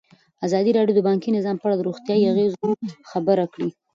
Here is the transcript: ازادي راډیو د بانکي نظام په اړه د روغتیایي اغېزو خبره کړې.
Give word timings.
ازادي 0.45 0.71
راډیو 0.77 0.95
د 0.97 1.01
بانکي 1.07 1.29
نظام 1.37 1.55
په 1.59 1.65
اړه 1.67 1.75
د 1.77 1.81
روغتیایي 1.87 2.25
اغېزو 2.31 2.69
خبره 3.11 3.45
کړې. 3.53 3.69